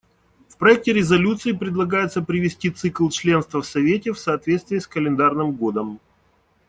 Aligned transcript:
В 0.49 0.57
проекте 0.57 0.93
резолюции 0.93 1.51
предлагается 1.51 2.23
привести 2.23 2.71
цикл 2.71 3.09
членства 3.09 3.61
в 3.61 3.67
Совете 3.67 4.13
в 4.13 4.17
соответствие 4.19 4.81
с 4.81 4.87
календарным 4.87 5.51
годом. 5.55 5.99